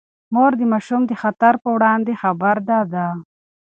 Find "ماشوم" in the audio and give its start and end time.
0.71-1.01